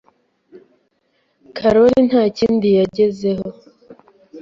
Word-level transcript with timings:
Karoli 1.57 1.99
ntakindi 2.07 2.67
yagezeho. 2.77 3.47